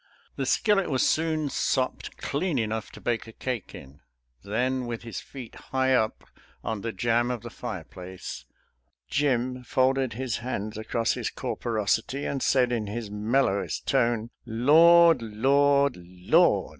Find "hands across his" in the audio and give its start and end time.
10.37-11.29